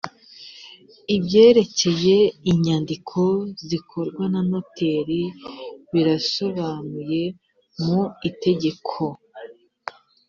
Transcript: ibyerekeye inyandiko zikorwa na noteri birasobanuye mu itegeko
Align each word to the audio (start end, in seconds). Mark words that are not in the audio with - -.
ibyerekeye 1.15 2.17
inyandiko 2.51 3.21
zikorwa 3.67 4.23
na 4.33 4.41
noteri 4.49 5.21
birasobanuye 5.91 7.21
mu 7.83 8.01
itegeko 8.29 9.03